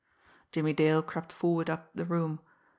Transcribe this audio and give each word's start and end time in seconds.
Jimmie 0.51 0.73
Dale 0.73 1.03
crept 1.03 1.31
forward 1.31 1.69
up 1.69 1.91
the 1.93 2.05
room. 2.05 2.39